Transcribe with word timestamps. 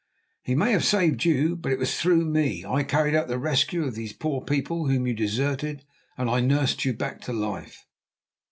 "He 0.41 0.55
may 0.55 0.71
have 0.71 0.83
saved 0.83 1.25
you, 1.25 1.55
but 1.55 1.71
it 1.71 1.77
was 1.77 1.99
through 1.99 2.25
me. 2.25 2.65
I 2.65 2.81
carried 2.81 3.13
out 3.13 3.27
the 3.27 3.37
rescue 3.37 3.83
of 3.83 3.93
these 3.93 4.13
poor 4.13 4.41
people 4.41 4.87
whom 4.87 5.05
you 5.05 5.13
deserted, 5.13 5.85
and 6.17 6.27
I 6.27 6.39
nursed 6.39 6.83
you 6.85 6.93
back 6.93 7.21
to 7.21 7.33
life." 7.33 7.85